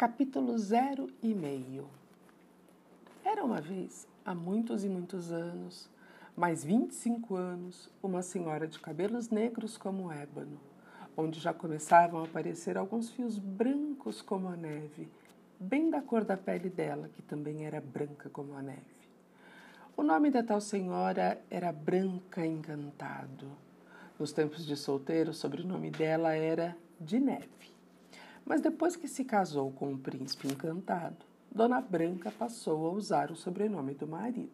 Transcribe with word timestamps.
Capítulo 0.00 0.56
zero 0.56 1.10
e 1.22 1.34
meio. 1.34 1.86
Era 3.22 3.44
uma 3.44 3.60
vez, 3.60 4.08
há 4.24 4.34
muitos 4.34 4.82
e 4.82 4.88
muitos 4.88 5.30
anos, 5.30 5.90
mais 6.34 6.64
25 6.64 7.36
anos, 7.36 7.90
uma 8.02 8.22
senhora 8.22 8.66
de 8.66 8.80
cabelos 8.80 9.28
negros 9.28 9.76
como 9.76 10.10
ébano, 10.10 10.58
onde 11.14 11.38
já 11.38 11.52
começavam 11.52 12.22
a 12.22 12.24
aparecer 12.24 12.78
alguns 12.78 13.10
fios 13.10 13.38
brancos 13.38 14.22
como 14.22 14.48
a 14.48 14.56
neve, 14.56 15.06
bem 15.58 15.90
da 15.90 16.00
cor 16.00 16.24
da 16.24 16.34
pele 16.34 16.70
dela, 16.70 17.10
que 17.14 17.20
também 17.20 17.66
era 17.66 17.78
branca 17.78 18.30
como 18.30 18.54
a 18.54 18.62
neve. 18.62 18.80
O 19.94 20.02
nome 20.02 20.30
da 20.30 20.42
tal 20.42 20.62
senhora 20.62 21.38
era 21.50 21.70
Branca 21.72 22.46
Encantado. 22.46 23.48
Nos 24.18 24.32
tempos 24.32 24.64
de 24.64 24.78
solteiro, 24.78 25.32
o 25.32 25.34
sobrenome 25.34 25.90
dela 25.90 26.32
era 26.32 26.74
de 26.98 27.20
Neve. 27.20 27.79
Mas 28.44 28.60
depois 28.60 28.96
que 28.96 29.08
se 29.08 29.24
casou 29.24 29.70
com 29.70 29.92
o 29.92 29.98
príncipe 29.98 30.48
encantado, 30.48 31.24
Dona 31.52 31.80
Branca 31.80 32.30
passou 32.30 32.86
a 32.86 32.90
usar 32.90 33.30
o 33.30 33.36
sobrenome 33.36 33.94
do 33.94 34.06
marido. 34.06 34.50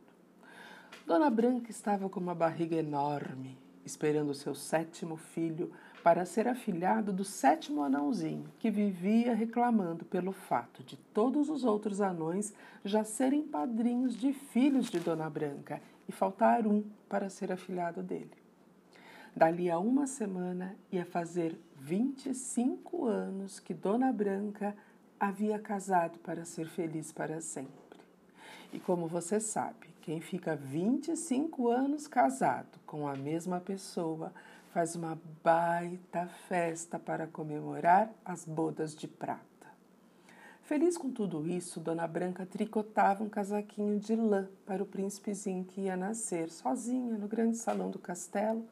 Dona 1.06 1.30
Branca 1.30 1.70
estava 1.70 2.08
com 2.08 2.18
uma 2.18 2.34
barriga 2.34 2.76
enorme, 2.76 3.56
esperando 3.84 4.34
seu 4.34 4.54
sétimo 4.54 5.16
filho 5.16 5.70
para 6.02 6.24
ser 6.24 6.48
afilhado 6.48 7.12
do 7.12 7.24
sétimo 7.24 7.82
anãozinho, 7.82 8.50
que 8.58 8.70
vivia 8.70 9.34
reclamando 9.34 10.04
pelo 10.04 10.32
fato 10.32 10.82
de 10.82 10.96
todos 10.96 11.48
os 11.48 11.64
outros 11.64 12.00
anões 12.00 12.54
já 12.84 13.04
serem 13.04 13.42
padrinhos 13.42 14.16
de 14.16 14.32
filhos 14.32 14.88
de 14.88 15.00
Dona 15.00 15.28
Branca 15.28 15.80
e 16.08 16.12
faltar 16.12 16.66
um 16.66 16.84
para 17.08 17.28
ser 17.28 17.52
afilhado 17.52 18.02
dele. 18.02 18.30
Dali 19.34 19.70
a 19.70 19.78
uma 19.78 20.06
semana 20.06 20.76
ia 20.90 21.04
fazer 21.04 21.58
25 21.80 23.06
anos 23.06 23.60
que 23.60 23.74
Dona 23.74 24.12
Branca 24.12 24.76
havia 25.18 25.58
casado 25.58 26.18
para 26.18 26.44
ser 26.44 26.68
feliz 26.68 27.12
para 27.12 27.40
sempre. 27.40 28.00
E 28.72 28.78
como 28.78 29.06
você 29.06 29.40
sabe, 29.40 29.88
quem 30.02 30.20
fica 30.20 30.54
25 30.54 31.68
anos 31.68 32.06
casado 32.06 32.78
com 32.86 33.08
a 33.08 33.16
mesma 33.16 33.60
pessoa 33.60 34.32
faz 34.72 34.94
uma 34.94 35.18
baita 35.42 36.26
festa 36.48 36.98
para 36.98 37.26
comemorar 37.26 38.12
as 38.24 38.44
bodas 38.44 38.94
de 38.94 39.08
prata. 39.08 39.44
Feliz 40.62 40.98
com 40.98 41.10
tudo 41.10 41.48
isso, 41.48 41.80
Dona 41.80 42.06
Branca 42.06 42.44
tricotava 42.44 43.22
um 43.22 43.28
casaquinho 43.28 43.98
de 44.00 44.16
lã 44.16 44.48
para 44.66 44.82
o 44.82 44.86
príncipezinho 44.86 45.64
que 45.64 45.82
ia 45.82 45.96
nascer 45.96 46.50
sozinha 46.50 47.16
no 47.16 47.28
grande 47.28 47.56
salão 47.56 47.90
do 47.90 47.98
castelo 47.98 48.66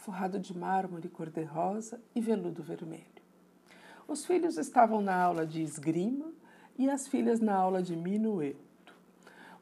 forrado 0.00 0.38
de 0.38 0.56
mármore 0.56 1.08
cor-de-rosa 1.08 2.00
e 2.14 2.20
veludo 2.20 2.62
vermelho. 2.62 3.04
Os 4.08 4.24
filhos 4.24 4.56
estavam 4.56 5.00
na 5.00 5.14
aula 5.14 5.46
de 5.46 5.62
esgrima 5.62 6.32
e 6.76 6.88
as 6.88 7.06
filhas 7.06 7.38
na 7.38 7.54
aula 7.54 7.82
de 7.82 7.94
minueto. 7.94 8.94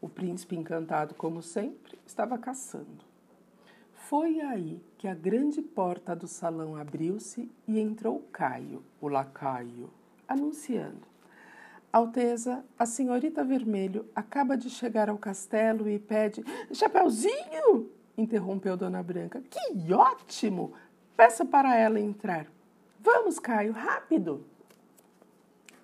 O 0.01 0.09
príncipe, 0.09 0.55
encantado 0.55 1.15
como 1.15 1.43
sempre, 1.43 1.99
estava 2.07 2.39
caçando. 2.39 3.05
Foi 3.93 4.41
aí 4.41 4.81
que 4.97 5.09
a 5.09 5.15
grande 5.15 5.61
porta 5.61 6.15
do 6.15 6.29
salão 6.29 6.77
abriu-se 6.77 7.51
e 7.67 7.79
entrou 7.79 8.21
Caio, 8.33 8.83
o 9.01 9.09
lacaio, 9.09 9.91
anunciando: 10.27 11.03
Alteza, 11.93 12.65
a 12.79 12.87
senhorita 12.87 13.43
Vermelho 13.43 14.07
acaba 14.15 14.57
de 14.57 14.71
chegar 14.71 15.11
ao 15.11 15.19
castelo 15.19 15.91
e 15.91 15.99
pede: 15.99 16.45
Chapeuzinho! 16.73 17.98
Interrompeu 18.19 18.77
Dona 18.77 19.03
Branca. 19.03 19.41
Que 19.49 19.93
ótimo! 19.93 20.75
Peça 21.17 21.45
para 21.45 21.77
ela 21.77 22.01
entrar. 22.01 22.47
Vamos, 23.01 23.39
Caio, 23.39 23.73
rápido! 23.73 24.45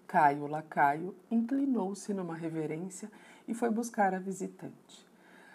Caio, 0.06 0.46
lacaio, 0.46 1.14
inclinou-se 1.30 2.12
numa 2.12 2.36
reverência 2.36 3.10
e 3.48 3.55
foi 3.55 3.70
buscar 3.70 4.14
a 4.14 4.18
visitante. 4.18 5.06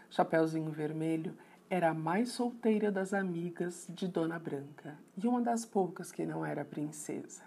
Chapeuzinho 0.09 0.71
Vermelho 0.71 1.37
era 1.69 1.89
a 1.89 1.93
mais 1.93 2.29
solteira 2.29 2.91
das 2.91 3.13
amigas 3.13 3.85
de 3.89 4.07
Dona 4.07 4.39
Branca 4.39 4.97
e 5.15 5.27
uma 5.27 5.41
das 5.41 5.65
poucas 5.65 6.11
que 6.11 6.25
não 6.25 6.45
era 6.45 6.65
princesa. 6.65 7.43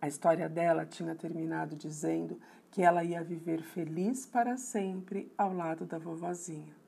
A 0.00 0.08
história 0.08 0.48
dela 0.48 0.84
tinha 0.84 1.14
terminado 1.14 1.76
dizendo 1.76 2.40
que 2.70 2.82
ela 2.82 3.04
ia 3.04 3.22
viver 3.22 3.62
feliz 3.62 4.26
para 4.26 4.56
sempre 4.56 5.32
ao 5.38 5.54
lado 5.54 5.86
da 5.86 5.98
vovozinha 5.98 6.82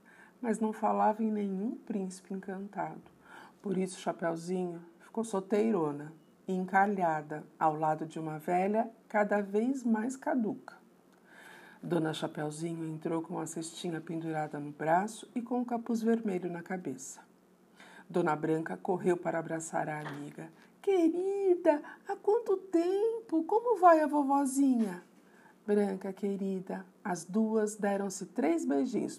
mas 0.44 0.60
não 0.60 0.74
falava 0.74 1.24
em 1.24 1.32
nenhum 1.32 1.74
príncipe 1.86 2.34
encantado. 2.34 3.00
Por 3.62 3.78
isso, 3.78 3.98
Chapeuzinho 3.98 4.78
ficou 5.00 5.24
solteirona 5.24 6.12
e 6.46 6.52
encalhada 6.52 7.42
ao 7.58 7.74
lado 7.74 8.04
de 8.04 8.18
uma 8.18 8.38
velha 8.38 8.90
cada 9.08 9.40
vez 9.40 9.82
mais 9.82 10.18
caduca. 10.18 10.76
Dona 11.82 12.12
Chapeuzinho 12.12 12.84
entrou 12.84 13.22
com 13.22 13.38
a 13.38 13.46
cestinha 13.46 14.02
pendurada 14.02 14.60
no 14.60 14.70
braço 14.70 15.26
e 15.34 15.40
com 15.40 15.62
o 15.62 15.64
capuz 15.64 16.02
vermelho 16.02 16.52
na 16.52 16.62
cabeça. 16.62 17.22
Dona 18.06 18.36
Branca 18.36 18.76
correu 18.76 19.16
para 19.16 19.38
abraçar 19.38 19.88
a 19.88 19.98
amiga. 19.98 20.50
Querida, 20.82 21.82
há 22.06 22.16
quanto 22.16 22.58
tempo? 22.58 23.44
Como 23.44 23.80
vai 23.80 24.00
a 24.00 24.06
vovozinha? 24.06 25.02
Branca, 25.66 26.12
querida, 26.12 26.84
as 27.02 27.24
duas 27.24 27.76
deram-se 27.76 28.26
três 28.26 28.66
beijinhos 28.66 29.18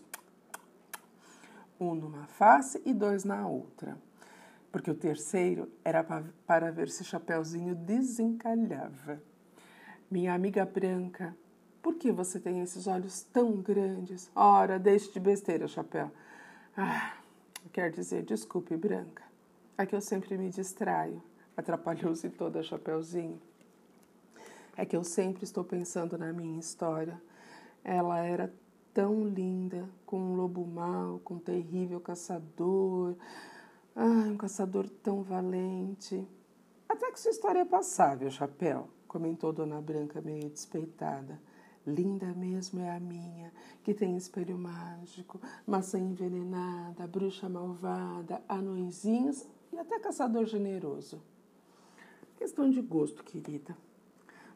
um 1.80 1.96
numa 1.96 2.28
face 2.28 2.82
e 2.86 2.94
dois 2.94 3.24
na 3.24 3.48
outra, 3.48 3.98
porque 4.72 4.90
o 4.90 4.96
terceiro 4.96 5.70
era 5.84 6.04
para 6.46 6.72
ver 6.72 6.90
se 6.90 7.04
Chapeuzinho 7.04 7.76
desencalhava. 7.76 9.22
Minha 10.10 10.34
amiga 10.34 10.66
branca, 10.66 11.36
por 11.82 11.96
que 11.96 12.12
você 12.12 12.40
tem 12.40 12.62
esses 12.62 12.88
olhos 12.88 13.22
tão 13.22 13.62
grandes? 13.62 14.30
Ora, 14.36 14.80
deixe 14.80 15.12
de 15.12 15.20
besteira, 15.20 15.68
Chapéu. 15.68 16.12
Ah, 16.76 17.18
quer 17.72 17.92
dizer, 17.92 18.24
desculpe, 18.24 18.76
branca. 18.76 19.24
É 19.78 19.86
que 19.86 19.96
eu 19.96 20.02
sempre 20.02 20.38
me 20.38 20.50
distraio. 20.50 21.22
Atrapalhou-se 21.56 22.30
toda, 22.30 22.64
Chapeuzinho. 22.64 23.42
É 24.76 24.86
que 24.86 24.96
eu 24.96 25.04
sempre 25.04 25.44
estou 25.44 25.64
pensando 25.64 26.18
na 26.18 26.34
minha 26.34 26.60
história. 26.60 27.22
Ela 27.84 28.20
era 28.20 28.54
tão 28.96 29.28
linda, 29.28 29.90
com 30.06 30.18
um 30.18 30.36
lobo 30.36 30.66
mau, 30.66 31.20
com 31.20 31.34
um 31.34 31.40
terrível 31.40 32.00
caçador. 32.00 33.14
Ai, 33.94 34.30
um 34.30 34.38
caçador 34.38 34.90
tão 34.90 35.22
valente. 35.22 36.26
Até 36.88 37.12
que 37.12 37.20
sua 37.20 37.32
história 37.32 37.60
é 37.60 37.66
passável, 37.66 38.32
chapéu, 38.32 38.88
comentou 39.06 39.52
Dona 39.52 39.82
Branca 39.82 40.22
meio 40.22 40.50
despeitada. 40.50 41.42
Linda 41.86 42.28
mesmo 42.34 42.80
é 42.80 42.96
a 42.96 43.00
minha, 43.00 43.52
que 43.84 43.94
tem 43.94 44.16
espelho 44.16 44.58
mágico, 44.58 45.42
maçã 45.68 46.00
envenenada, 46.00 47.06
bruxa 47.06 47.50
malvada, 47.50 48.42
anõezinhos 48.48 49.46
e 49.74 49.78
até 49.78 50.00
caçador 50.00 50.46
generoso. 50.46 51.22
Questão 52.38 52.70
de 52.70 52.82
gosto, 52.82 53.26
querida. 53.26 53.76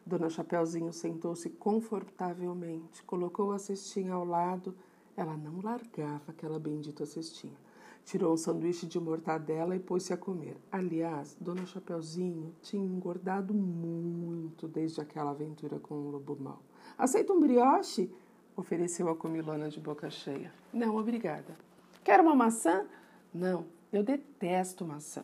Dona 0.04 0.28
Chapeuzinho 0.28 0.92
sentou-se 0.92 1.50
confortavelmente, 1.50 3.02
colocou 3.04 3.52
a 3.52 3.58
cestinha 3.58 4.14
ao 4.14 4.24
lado. 4.24 4.74
Ela 5.16 5.36
não 5.36 5.60
largava 5.60 6.30
aquela 6.30 6.58
bendita 6.58 7.04
cestinha. 7.04 7.56
Tirou 8.04 8.32
um 8.32 8.36
sanduíche 8.36 8.86
de 8.86 8.98
mortadela 8.98 9.76
e 9.76 9.78
pôs-se 9.78 10.12
a 10.12 10.16
comer. 10.16 10.56
Aliás, 10.72 11.36
Dona 11.40 11.66
Chapeuzinho 11.66 12.54
tinha 12.62 12.84
engordado 12.84 13.52
muito 13.54 14.66
desde 14.66 15.00
aquela 15.00 15.30
aventura 15.30 15.78
com 15.78 15.94
o 15.94 16.10
lobo 16.10 16.36
mau. 16.40 16.62
Aceita 16.96 17.32
um 17.32 17.40
brioche? 17.40 18.10
Ofereceu 18.56 19.08
a 19.08 19.16
comilona 19.16 19.68
de 19.68 19.78
boca 19.78 20.10
cheia. 20.10 20.52
Não, 20.72 20.96
obrigada. 20.96 21.56
Quer 22.02 22.20
uma 22.20 22.34
maçã? 22.34 22.86
Não, 23.32 23.66
eu 23.92 24.02
detesto 24.02 24.84
maçã. 24.84 25.22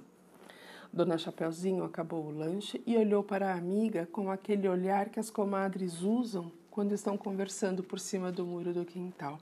Dona 0.97 1.19
Chapeuzinho 1.19 1.85
acabou 1.85 2.25
o 2.25 2.31
lanche 2.31 2.83
e 2.87 2.97
olhou 2.97 3.23
para 3.23 3.53
a 3.53 3.55
amiga 3.55 4.09
com 4.11 4.31
aquele 4.31 4.67
olhar 4.67 5.11
que 5.11 5.21
as 5.21 5.29
comadres 5.29 6.01
usam 6.01 6.51
quando 6.71 6.93
estão 6.93 7.19
conversando 7.19 7.83
por 7.83 8.01
cima 8.01 8.33
do 8.33 8.47
muro 8.47 8.73
do 8.73 8.83
quintal. 8.83 9.39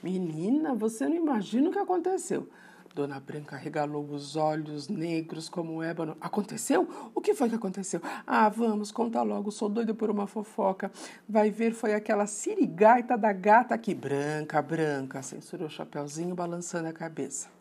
Menina, 0.00 0.76
você 0.76 1.08
não 1.08 1.16
imagina 1.16 1.68
o 1.68 1.72
que 1.72 1.80
aconteceu. 1.80 2.48
Dona 2.94 3.18
Branca 3.18 3.56
regalou 3.56 4.04
os 4.04 4.36
olhos 4.36 4.88
negros 4.88 5.48
como 5.48 5.74
um 5.74 5.82
ébano. 5.82 6.16
Aconteceu? 6.20 6.88
O 7.12 7.20
que 7.20 7.34
foi 7.34 7.48
que 7.48 7.56
aconteceu? 7.56 8.00
Ah, 8.24 8.48
vamos, 8.48 8.92
conta 8.92 9.20
logo, 9.22 9.50
sou 9.50 9.68
doida 9.68 9.92
por 9.92 10.10
uma 10.10 10.28
fofoca. 10.28 10.92
Vai 11.28 11.50
ver, 11.50 11.72
foi 11.72 11.92
aquela 11.92 12.28
sirigaita 12.28 13.18
da 13.18 13.32
gata 13.32 13.74
aqui. 13.74 13.96
Branca, 13.96 14.62
branca, 14.62 15.22
censurou 15.22 15.66
o 15.66 15.70
Chapeuzinho, 15.70 16.36
balançando 16.36 16.86
a 16.86 16.92
cabeça. 16.92 17.57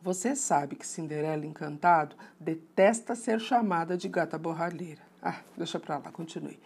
Você 0.00 0.36
sabe 0.36 0.76
que 0.76 0.86
Cinderela 0.86 1.44
Encantado 1.44 2.14
detesta 2.38 3.16
ser 3.16 3.40
chamada 3.40 3.96
de 3.96 4.08
gata 4.08 4.38
borralheira. 4.38 5.02
Ah, 5.20 5.40
deixa 5.56 5.80
pra 5.80 5.98
lá, 5.98 6.12
continue. 6.12 6.58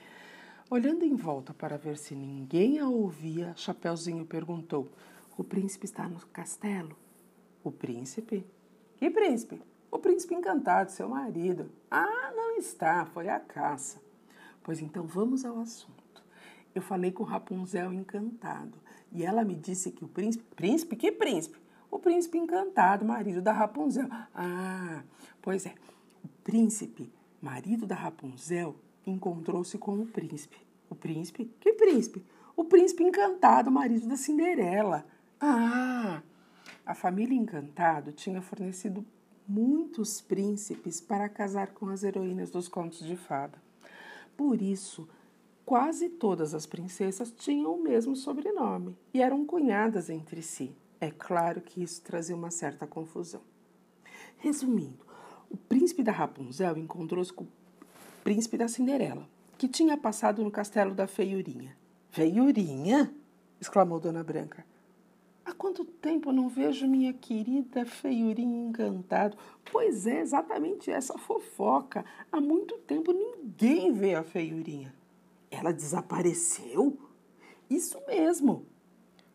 Olhando 0.70 1.02
em 1.04 1.16
volta 1.16 1.54
para 1.54 1.78
ver 1.78 1.96
se 1.96 2.14
ninguém 2.14 2.78
a 2.78 2.86
ouvia, 2.86 3.54
Chapeuzinho 3.56 4.26
perguntou: 4.26 4.90
O 5.36 5.42
príncipe 5.42 5.86
está 5.86 6.06
no 6.06 6.20
castelo? 6.26 6.94
O 7.64 7.70
príncipe? 7.70 8.46
Que 8.96 9.10
príncipe? 9.10 9.62
O 9.90 9.98
príncipe 9.98 10.34
encantado, 10.34 10.90
seu 10.90 11.08
marido. 11.08 11.70
Ah, 11.90 12.32
não 12.36 12.56
está, 12.56 13.06
foi 13.06 13.28
a 13.28 13.40
caça. 13.40 14.00
Pois 14.62 14.80
então 14.80 15.06
vamos 15.06 15.44
ao 15.44 15.58
assunto. 15.58 16.22
Eu 16.74 16.82
falei 16.82 17.12
com 17.12 17.22
Rapunzel 17.22 17.92
encantado 17.92 18.78
e 19.10 19.24
ela 19.24 19.44
me 19.44 19.54
disse 19.54 19.90
que 19.90 20.04
o 20.04 20.08
príncipe. 20.08 20.44
Príncipe? 20.54 20.96
Que 20.96 21.12
príncipe? 21.12 21.61
O 21.92 21.98
príncipe 21.98 22.38
encantado, 22.38 23.04
marido 23.04 23.42
da 23.42 23.52
Rapunzel. 23.52 24.08
Ah, 24.34 25.02
pois 25.42 25.66
é. 25.66 25.74
O 26.24 26.28
príncipe, 26.42 27.12
marido 27.38 27.86
da 27.86 27.94
Rapunzel, 27.94 28.74
encontrou-se 29.06 29.76
com 29.76 30.00
o 30.00 30.06
príncipe. 30.06 30.56
O 30.88 30.94
príncipe? 30.94 31.44
Que 31.60 31.74
príncipe? 31.74 32.24
O 32.56 32.64
príncipe 32.64 33.04
encantado, 33.04 33.70
marido 33.70 34.08
da 34.08 34.16
Cinderela. 34.16 35.04
Ah! 35.38 36.22
A 36.86 36.94
família 36.94 37.36
Encantado 37.36 38.10
tinha 38.10 38.40
fornecido 38.40 39.04
muitos 39.46 40.22
príncipes 40.22 40.98
para 40.98 41.28
casar 41.28 41.72
com 41.74 41.90
as 41.90 42.02
heroínas 42.02 42.50
dos 42.50 42.68
contos 42.68 43.04
de 43.04 43.16
fada. 43.16 43.62
Por 44.34 44.62
isso, 44.62 45.06
quase 45.66 46.08
todas 46.08 46.54
as 46.54 46.64
princesas 46.64 47.30
tinham 47.30 47.74
o 47.74 47.82
mesmo 47.82 48.16
sobrenome 48.16 48.96
e 49.12 49.20
eram 49.20 49.44
cunhadas 49.44 50.08
entre 50.08 50.40
si. 50.40 50.74
É 51.02 51.10
claro 51.10 51.60
que 51.60 51.82
isso 51.82 52.00
trazia 52.00 52.36
uma 52.36 52.52
certa 52.52 52.86
confusão. 52.86 53.40
Resumindo, 54.38 55.04
o 55.50 55.56
príncipe 55.56 56.00
da 56.00 56.12
Rapunzel 56.12 56.78
encontrou-se 56.78 57.32
com 57.32 57.42
o 57.42 57.48
príncipe 58.22 58.56
da 58.56 58.68
Cinderela, 58.68 59.28
que 59.58 59.66
tinha 59.66 59.96
passado 59.96 60.44
no 60.44 60.50
castelo 60.52 60.94
da 60.94 61.08
Feiurinha. 61.08 61.76
Feiurinha? 62.12 63.12
exclamou 63.60 63.98
Dona 63.98 64.22
Branca. 64.22 64.64
Há 65.44 65.52
quanto 65.52 65.84
tempo 65.84 66.30
não 66.30 66.48
vejo 66.48 66.86
minha 66.86 67.12
querida 67.12 67.84
feiurinha 67.84 68.64
encantado? 68.68 69.36
Pois 69.72 70.06
é, 70.06 70.20
exatamente 70.20 70.88
essa 70.88 71.18
fofoca. 71.18 72.04
Há 72.30 72.40
muito 72.40 72.78
tempo 72.78 73.12
ninguém 73.12 73.92
vê 73.92 74.14
a 74.14 74.22
feiurinha. 74.22 74.94
Ela 75.50 75.72
desapareceu? 75.72 76.96
Isso 77.68 78.00
mesmo. 78.06 78.70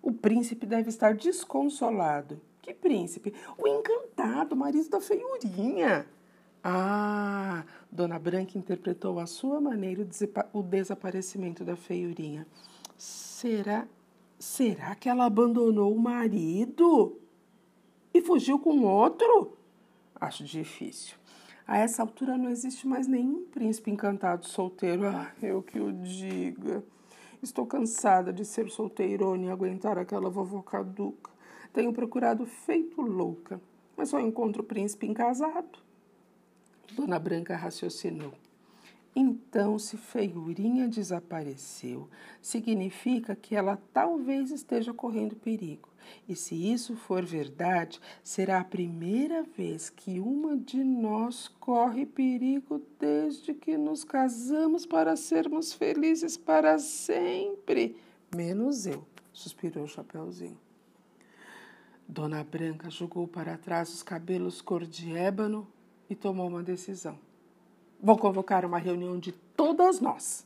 O 0.02 0.12
príncipe 0.12 0.66
deve 0.66 0.90
estar 0.90 1.14
desconsolado. 1.14 2.40
Que 2.62 2.74
príncipe? 2.74 3.34
O 3.58 3.68
encantado, 3.68 4.56
marido 4.56 4.90
da 4.90 5.02
feiurinha. 5.02 6.06
Ah, 6.64 7.64
Dona 7.92 8.20
Branca 8.20 8.58
interpretou 8.58 9.20
à 9.20 9.26
sua 9.26 9.62
maneira 9.62 10.08
o 10.54 10.62
desaparecimento 10.62 11.64
da 11.64 11.76
feiurinha. 11.76 12.46
Será 12.98 13.88
Será 14.40 14.94
que 14.94 15.10
ela 15.10 15.26
abandonou 15.26 15.96
o 15.96 16.00
marido 16.00 17.20
e 18.14 18.22
fugiu 18.22 18.60
com 18.60 18.84
outro? 18.84 19.58
Acho 20.16 20.44
difícil. 20.44 21.16
A 21.66 21.80
essa 21.80 22.04
altura 22.04 22.38
não 22.38 22.50
existe 22.50 22.88
mais 22.88 23.08
nenhum 23.08 23.46
príncipe 23.46 23.90
encantado 23.90 24.46
solteiro. 24.46 25.08
Ah, 25.08 25.32
eu 25.42 25.64
que 25.64 25.80
o 25.80 25.92
diga. 25.92 26.84
Estou 27.42 27.66
cansada 27.66 28.34
de 28.34 28.44
ser 28.44 28.70
solteirona 28.70 29.46
e 29.46 29.50
aguentar 29.50 29.98
aquela 29.98 30.30
vovó 30.30 30.62
caduca. 30.62 31.32
Tenho 31.72 31.94
procurado 31.94 32.46
feito 32.46 33.02
louca, 33.02 33.62
mas 33.96 34.10
só 34.10 34.20
encontro 34.20 34.64
príncipe 34.64 35.06
encasado. 35.06 35.80
Dona 36.94 37.20
Branca 37.20 37.56
raciocinou. 37.56 38.34
Então, 39.20 39.80
se 39.80 39.98
feiurinha 39.98 40.88
desapareceu, 40.88 42.08
significa 42.40 43.36
que 43.36 43.56
ela 43.56 43.82
talvez 43.92 44.52
esteja 44.52 44.94
correndo 44.94 45.36
perigo. 45.36 45.90
E 46.30 46.36
se 46.36 46.54
isso 46.54 46.96
for 46.96 47.26
verdade, 47.26 48.00
será 48.24 48.60
a 48.60 48.64
primeira 48.64 49.42
vez 49.42 49.90
que 49.90 50.20
uma 50.20 50.56
de 50.56 50.84
nós 50.84 51.48
corre 51.60 52.06
perigo 52.06 52.80
desde 53.00 53.56
que 53.56 53.76
nos 53.76 54.04
casamos 54.04 54.86
para 54.86 55.16
sermos 55.16 55.74
felizes 55.74 56.38
para 56.38 56.78
sempre. 56.78 57.98
Menos 58.36 58.86
eu, 58.86 59.04
suspirou 59.34 59.86
o 59.86 59.88
Chapeuzinho. 59.88 60.60
Dona 62.08 62.44
Branca 62.44 62.88
jogou 62.92 63.28
para 63.28 63.58
trás 63.58 63.92
os 63.92 64.04
cabelos 64.04 64.62
cor 64.62 64.86
de 64.86 65.18
ébano 65.18 65.68
e 66.08 66.14
tomou 66.14 66.48
uma 66.48 66.62
decisão. 66.62 67.18
Vou 68.02 68.18
convocar 68.18 68.66
uma 68.66 68.78
reunião 68.78 69.20
de 69.20 69.32
todas 69.32 70.00
nós. 70.00 70.46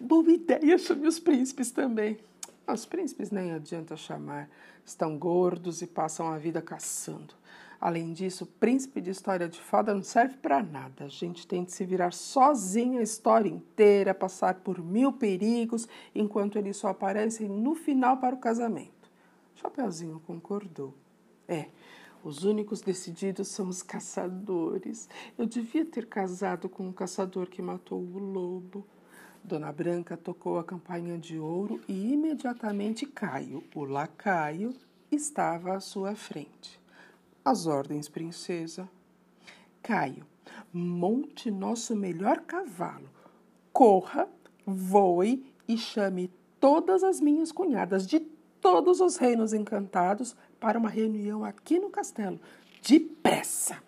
Boa 0.00 0.30
ideia, 0.30 0.78
chame 0.78 1.06
os 1.06 1.18
príncipes 1.18 1.70
também. 1.70 2.18
Os 2.66 2.86
príncipes 2.86 3.30
nem 3.30 3.52
adianta 3.52 3.96
chamar. 3.96 4.48
Estão 4.84 5.18
gordos 5.18 5.82
e 5.82 5.86
passam 5.86 6.28
a 6.28 6.38
vida 6.38 6.62
caçando. 6.62 7.34
Além 7.80 8.12
disso, 8.12 8.44
príncipe 8.44 9.00
de 9.00 9.10
história 9.10 9.48
de 9.48 9.60
fada 9.60 9.94
não 9.94 10.02
serve 10.02 10.36
para 10.38 10.62
nada. 10.62 11.04
A 11.04 11.08
gente 11.08 11.46
tem 11.46 11.62
de 11.62 11.72
se 11.72 11.84
virar 11.84 12.12
sozinho 12.12 12.98
a 12.98 13.02
história 13.02 13.48
inteira, 13.48 14.12
passar 14.12 14.54
por 14.54 14.82
mil 14.82 15.12
perigos, 15.12 15.86
enquanto 16.14 16.58
eles 16.58 16.76
só 16.76 16.88
aparecem 16.88 17.48
no 17.48 17.74
final 17.74 18.16
para 18.16 18.34
o 18.34 18.38
casamento. 18.38 19.10
Chapeuzinho 19.54 20.20
concordou. 20.26 20.92
É, 21.46 21.66
os 22.28 22.44
únicos 22.44 22.82
decididos 22.82 23.48
são 23.48 23.68
os 23.68 23.82
caçadores. 23.82 25.08
Eu 25.38 25.46
devia 25.46 25.82
ter 25.82 26.06
casado 26.06 26.68
com 26.68 26.86
um 26.86 26.92
caçador 26.92 27.46
que 27.46 27.62
matou 27.62 27.98
o 27.98 28.18
lobo. 28.18 28.86
Dona 29.42 29.72
Branca 29.72 30.14
tocou 30.14 30.58
a 30.58 30.64
campainha 30.64 31.16
de 31.16 31.38
ouro 31.38 31.80
e 31.88 32.12
imediatamente 32.12 33.06
Caio, 33.06 33.64
o 33.74 33.82
lacaio, 33.82 34.74
estava 35.10 35.74
à 35.74 35.80
sua 35.80 36.14
frente. 36.14 36.78
As 37.42 37.66
ordens, 37.66 38.10
princesa. 38.10 38.86
Caio, 39.82 40.26
monte 40.70 41.50
nosso 41.50 41.96
melhor 41.96 42.40
cavalo. 42.40 43.08
Corra, 43.72 44.28
voe 44.66 45.50
e 45.66 45.78
chame 45.78 46.30
todas 46.60 47.02
as 47.02 47.22
minhas 47.22 47.50
cunhadas 47.50 48.06
de 48.06 48.20
todos 48.60 49.00
os 49.00 49.16
reinos 49.16 49.52
encantados 49.52 50.36
para 50.60 50.78
uma 50.78 50.88
reunião 50.88 51.44
aqui 51.44 51.78
no 51.78 51.90
castelo. 51.90 52.40
Depressa! 52.82 53.87